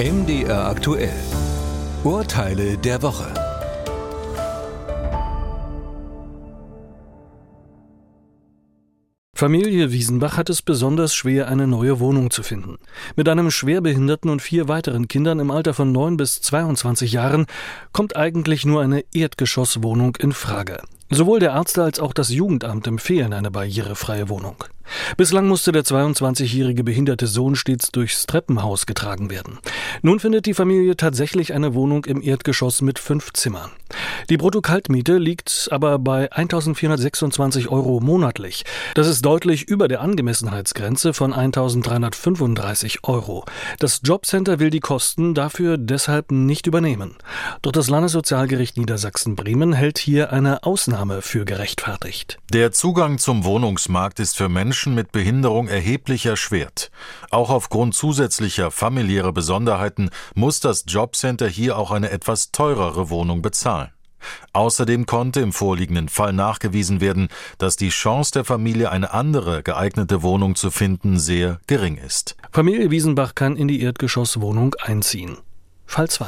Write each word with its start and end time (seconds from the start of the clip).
MDR 0.00 0.66
aktuell. 0.66 1.12
Urteile 2.04 2.78
der 2.78 3.02
Woche. 3.02 3.34
Familie 9.34 9.92
Wiesenbach 9.92 10.38
hat 10.38 10.48
es 10.48 10.62
besonders 10.62 11.14
schwer, 11.14 11.48
eine 11.48 11.66
neue 11.66 12.00
Wohnung 12.00 12.30
zu 12.30 12.42
finden. 12.42 12.78
Mit 13.14 13.28
einem 13.28 13.50
Schwerbehinderten 13.50 14.30
und 14.30 14.40
vier 14.40 14.68
weiteren 14.68 15.06
Kindern 15.06 15.38
im 15.38 15.50
Alter 15.50 15.74
von 15.74 15.92
9 15.92 16.16
bis 16.16 16.40
22 16.40 17.12
Jahren 17.12 17.44
kommt 17.92 18.16
eigentlich 18.16 18.64
nur 18.64 18.80
eine 18.80 19.04
Erdgeschosswohnung 19.12 20.16
in 20.16 20.32
Frage. 20.32 20.80
Sowohl 21.12 21.40
der 21.40 21.54
Arzt 21.54 21.76
als 21.78 21.98
auch 21.98 22.12
das 22.12 22.28
Jugendamt 22.30 22.86
empfehlen 22.86 23.32
eine 23.32 23.50
barrierefreie 23.50 24.28
Wohnung. 24.28 24.64
Bislang 25.16 25.46
musste 25.46 25.72
der 25.72 25.84
22-jährige 25.84 26.84
behinderte 26.84 27.26
Sohn 27.26 27.54
stets 27.54 27.90
durchs 27.92 28.26
Treppenhaus 28.26 28.86
getragen 28.86 29.30
werden. 29.30 29.58
Nun 30.02 30.20
findet 30.20 30.46
die 30.46 30.54
Familie 30.54 30.96
tatsächlich 30.96 31.52
eine 31.52 31.74
Wohnung 31.74 32.04
im 32.04 32.22
Erdgeschoss 32.22 32.80
mit 32.82 32.98
fünf 32.98 33.32
Zimmern. 33.32 33.70
Die 34.28 34.36
Bruttokaltmiete 34.36 35.18
liegt 35.18 35.68
aber 35.70 35.98
bei 35.98 36.30
1426 36.32 37.68
Euro 37.68 38.00
monatlich. 38.00 38.64
Das 38.94 39.08
ist 39.08 39.24
deutlich 39.24 39.68
über 39.68 39.88
der 39.88 40.00
Angemessenheitsgrenze 40.00 41.12
von 41.12 41.32
1335 41.32 43.04
Euro. 43.04 43.44
Das 43.78 44.00
Jobcenter 44.04 44.58
will 44.58 44.70
die 44.70 44.80
Kosten 44.80 45.34
dafür 45.34 45.76
deshalb 45.76 46.30
nicht 46.30 46.66
übernehmen. 46.66 47.16
Doch 47.62 47.72
das 47.72 47.88
Landessozialgericht 47.88 48.76
Niedersachsen-Bremen 48.76 49.72
hält 49.72 49.98
hier 49.98 50.32
eine 50.32 50.62
Ausnahme 50.62 50.99
für 51.22 51.44
gerechtfertigt. 51.44 52.38
Der 52.52 52.72
Zugang 52.72 53.18
zum 53.18 53.44
Wohnungsmarkt 53.44 54.20
ist 54.20 54.36
für 54.36 54.48
Menschen 54.48 54.94
mit 54.94 55.12
Behinderung 55.12 55.68
erheblich 55.68 56.26
erschwert. 56.26 56.90
Auch 57.30 57.50
aufgrund 57.50 57.94
zusätzlicher 57.94 58.70
familiärer 58.70 59.32
Besonderheiten 59.32 60.10
muss 60.34 60.60
das 60.60 60.84
Jobcenter 60.86 61.48
hier 61.48 61.78
auch 61.78 61.90
eine 61.90 62.10
etwas 62.10 62.52
teurere 62.52 63.10
Wohnung 63.10 63.42
bezahlen. 63.42 63.90
Außerdem 64.52 65.06
konnte 65.06 65.40
im 65.40 65.52
vorliegenden 65.52 66.08
Fall 66.08 66.32
nachgewiesen 66.32 67.00
werden, 67.00 67.28
dass 67.58 67.76
die 67.76 67.88
Chance 67.88 68.32
der 68.32 68.44
Familie, 68.44 68.90
eine 68.90 69.12
andere 69.12 69.62
geeignete 69.62 70.22
Wohnung 70.22 70.54
zu 70.54 70.70
finden, 70.70 71.18
sehr 71.18 71.60
gering 71.66 71.96
ist. 71.96 72.36
Familie 72.52 72.90
Wiesenbach 72.90 73.34
kann 73.34 73.56
in 73.56 73.68
die 73.68 73.80
Erdgeschosswohnung 73.80 74.74
einziehen. 74.82 75.38
Fall 75.86 76.08
2. 76.08 76.26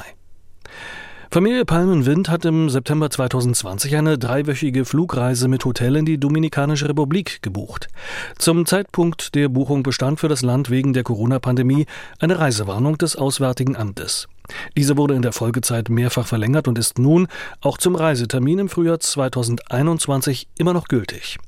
Familie 1.33 1.65
Palmenwind 1.65 2.29
hat 2.29 2.45
im 2.45 2.69
September 2.69 3.09
2020 3.09 3.97
eine 3.97 4.19
dreiwöchige 4.19 4.85
Flugreise 4.85 5.49
mit 5.49 5.65
Hotel 5.65 5.97
in 5.97 6.05
die 6.05 6.19
Dominikanische 6.19 6.91
Republik 6.91 7.41
gebucht. 7.41 7.89
Zum 8.37 8.67
Zeitpunkt 8.67 9.35
der 9.35 9.49
Buchung 9.49 9.83
bestand 9.83 10.21
für 10.21 10.29
das 10.29 10.43
Land 10.43 10.69
wegen 10.69 10.93
der 10.93 11.05
Corona-Pandemie 11.05 11.87
eine 12.19 12.39
Reisewarnung 12.39 12.99
des 12.99 13.17
Auswärtigen 13.17 13.77
Amtes. 13.77 14.29
Diese 14.77 14.99
wurde 14.99 15.15
in 15.15 15.23
der 15.23 15.33
Folgezeit 15.33 15.89
mehrfach 15.89 16.27
verlängert 16.27 16.69
und 16.69 16.79
ist 16.79 16.99
nun 16.99 17.29
auch 17.63 17.79
zum 17.79 17.95
Reisetermin 17.97 18.59
im 18.59 18.69
Frühjahr 18.69 19.01
2021 19.01 20.49
immer 20.59 20.75
noch 20.75 20.87
gültig. 20.87 21.39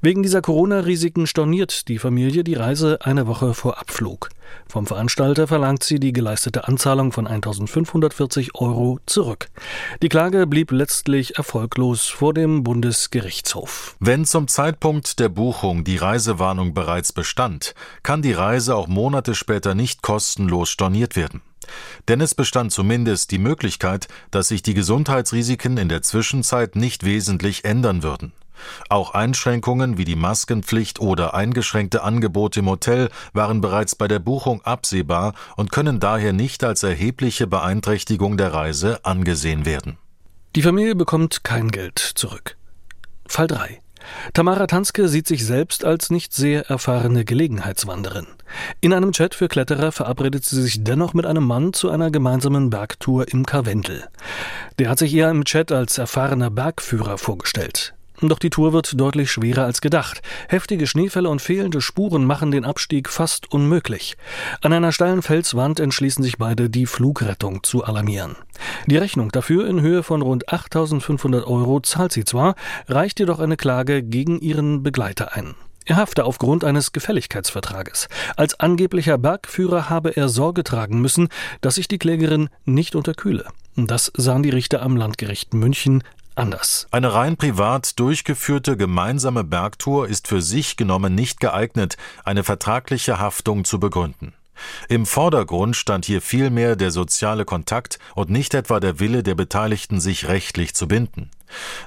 Wegen 0.00 0.22
dieser 0.22 0.42
Corona-Risiken 0.42 1.26
storniert 1.26 1.88
die 1.88 1.98
Familie 1.98 2.44
die 2.44 2.54
Reise 2.54 2.98
eine 3.02 3.26
Woche 3.26 3.54
vor 3.54 3.78
Abflug. 3.78 4.28
Vom 4.68 4.86
Veranstalter 4.86 5.46
verlangt 5.46 5.82
sie 5.82 5.98
die 5.98 6.12
geleistete 6.12 6.68
Anzahlung 6.68 7.12
von 7.12 7.26
1540 7.26 8.54
Euro 8.54 9.00
zurück. 9.06 9.48
Die 10.02 10.08
Klage 10.08 10.46
blieb 10.46 10.70
letztlich 10.70 11.36
erfolglos 11.36 12.06
vor 12.06 12.34
dem 12.34 12.62
Bundesgerichtshof. 12.62 13.96
Wenn 14.00 14.24
zum 14.24 14.48
Zeitpunkt 14.48 15.18
der 15.18 15.28
Buchung 15.28 15.84
die 15.84 15.96
Reisewarnung 15.96 16.74
bereits 16.74 17.12
bestand, 17.12 17.74
kann 18.02 18.22
die 18.22 18.32
Reise 18.32 18.76
auch 18.76 18.88
Monate 18.88 19.34
später 19.34 19.74
nicht 19.74 20.02
kostenlos 20.02 20.68
storniert 20.68 21.16
werden. 21.16 21.42
Denn 22.08 22.20
es 22.20 22.34
bestand 22.34 22.72
zumindest 22.72 23.32
die 23.32 23.38
Möglichkeit, 23.38 24.06
dass 24.30 24.48
sich 24.48 24.62
die 24.62 24.74
Gesundheitsrisiken 24.74 25.78
in 25.78 25.88
der 25.88 26.02
Zwischenzeit 26.02 26.76
nicht 26.76 27.04
wesentlich 27.04 27.64
ändern 27.64 28.02
würden. 28.02 28.32
Auch 28.88 29.12
Einschränkungen 29.14 29.98
wie 29.98 30.04
die 30.04 30.16
Maskenpflicht 30.16 31.00
oder 31.00 31.34
eingeschränkte 31.34 32.02
Angebote 32.02 32.60
im 32.60 32.68
Hotel 32.68 33.10
waren 33.32 33.60
bereits 33.60 33.94
bei 33.94 34.08
der 34.08 34.18
Buchung 34.18 34.62
absehbar 34.62 35.34
und 35.56 35.72
können 35.72 36.00
daher 36.00 36.32
nicht 36.32 36.64
als 36.64 36.82
erhebliche 36.82 37.46
Beeinträchtigung 37.46 38.36
der 38.36 38.52
Reise 38.52 39.04
angesehen 39.04 39.66
werden. 39.66 39.98
Die 40.54 40.62
Familie 40.62 40.94
bekommt 40.94 41.44
kein 41.44 41.70
Geld 41.70 41.98
zurück. 41.98 42.56
Fall 43.26 43.46
3. 43.46 43.80
Tamara 44.32 44.66
Tanske 44.66 45.08
sieht 45.08 45.26
sich 45.26 45.44
selbst 45.44 45.84
als 45.84 46.10
nicht 46.10 46.32
sehr 46.32 46.68
erfahrene 46.68 47.24
Gelegenheitswanderin. 47.24 48.26
In 48.80 48.92
einem 48.92 49.12
Chat 49.12 49.34
für 49.34 49.48
Kletterer 49.48 49.92
verabredet 49.92 50.44
sie 50.44 50.62
sich 50.62 50.84
dennoch 50.84 51.14
mit 51.14 51.26
einem 51.26 51.44
Mann 51.44 51.72
zu 51.72 51.90
einer 51.90 52.10
gemeinsamen 52.10 52.70
Bergtour 52.70 53.28
im 53.28 53.44
Karwendel. 53.46 54.04
Der 54.78 54.88
hat 54.88 54.98
sich 54.98 55.14
eher 55.14 55.30
im 55.30 55.44
Chat 55.44 55.72
als 55.72 55.98
erfahrener 55.98 56.50
Bergführer 56.50 57.18
vorgestellt. 57.18 57.95
Doch 58.22 58.38
die 58.38 58.50
Tour 58.50 58.72
wird 58.72 58.98
deutlich 58.98 59.30
schwerer 59.30 59.64
als 59.64 59.80
gedacht. 59.80 60.22
Heftige 60.48 60.86
Schneefälle 60.86 61.28
und 61.28 61.42
fehlende 61.42 61.80
Spuren 61.80 62.24
machen 62.24 62.50
den 62.50 62.64
Abstieg 62.64 63.08
fast 63.08 63.52
unmöglich. 63.52 64.16
An 64.62 64.72
einer 64.72 64.92
steilen 64.92 65.22
Felswand 65.22 65.80
entschließen 65.80 66.24
sich 66.24 66.38
beide, 66.38 66.70
die 66.70 66.86
Flugrettung 66.86 67.62
zu 67.62 67.84
alarmieren. 67.84 68.36
Die 68.86 68.96
Rechnung 68.96 69.30
dafür 69.32 69.68
in 69.68 69.80
Höhe 69.80 70.02
von 70.02 70.22
rund 70.22 70.48
8500 70.48 71.46
Euro 71.46 71.80
zahlt 71.80 72.12
sie 72.12 72.24
zwar, 72.24 72.54
reicht 72.88 73.20
jedoch 73.20 73.38
eine 73.38 73.56
Klage 73.56 74.02
gegen 74.02 74.40
ihren 74.40 74.82
Begleiter 74.82 75.34
ein. 75.34 75.54
Er 75.88 75.96
hafte 75.96 76.24
aufgrund 76.24 76.64
eines 76.64 76.90
Gefälligkeitsvertrages. 76.90 78.08
Als 78.36 78.58
angeblicher 78.58 79.18
Bergführer 79.18 79.88
habe 79.88 80.16
er 80.16 80.28
Sorge 80.28 80.64
tragen 80.64 81.00
müssen, 81.00 81.28
dass 81.60 81.76
sich 81.76 81.86
die 81.86 81.98
Klägerin 81.98 82.48
nicht 82.64 82.96
unterkühle. 82.96 83.46
Das 83.76 84.10
sahen 84.16 84.42
die 84.42 84.50
Richter 84.50 84.82
am 84.82 84.96
Landgericht 84.96 85.54
München 85.54 86.02
anders. 86.36 86.86
Eine 86.90 87.14
rein 87.14 87.36
privat 87.36 87.98
durchgeführte 87.98 88.76
gemeinsame 88.76 89.44
Bergtour 89.44 90.08
ist 90.08 90.28
für 90.28 90.42
sich 90.42 90.76
genommen 90.76 91.14
nicht 91.14 91.40
geeignet, 91.40 91.96
eine 92.24 92.44
vertragliche 92.44 93.18
Haftung 93.18 93.64
zu 93.64 93.80
begründen. 93.80 94.34
Im 94.88 95.06
Vordergrund 95.06 95.76
stand 95.76 96.04
hier 96.04 96.22
vielmehr 96.22 96.76
der 96.76 96.90
soziale 96.90 97.44
Kontakt 97.44 97.98
und 98.14 98.30
nicht 98.30 98.54
etwa 98.54 98.80
der 98.80 99.00
Wille 99.00 99.22
der 99.22 99.34
Beteiligten, 99.34 100.00
sich 100.00 100.28
rechtlich 100.28 100.74
zu 100.74 100.88
binden. 100.88 101.30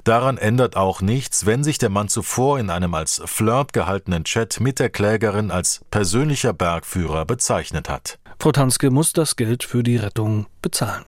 Daran 0.03 0.37
ändert 0.37 0.75
auch 0.77 1.01
nichts, 1.01 1.45
wenn 1.45 1.63
sich 1.63 1.77
der 1.77 1.89
Mann 1.89 2.07
zuvor 2.07 2.59
in 2.59 2.69
einem 2.69 2.93
als 2.93 3.21
Flirt 3.25 3.73
gehaltenen 3.73 4.23
Chat 4.23 4.59
mit 4.59 4.79
der 4.79 4.89
Klägerin 4.89 5.51
als 5.51 5.81
persönlicher 5.91 6.53
Bergführer 6.53 7.25
bezeichnet 7.25 7.89
hat. 7.89 8.19
Frau 8.39 8.51
Tanske 8.51 8.89
muss 8.89 9.11
das 9.13 9.35
Geld 9.35 9.63
für 9.63 9.83
die 9.83 9.97
Rettung 9.97 10.47
bezahlen. 10.61 11.03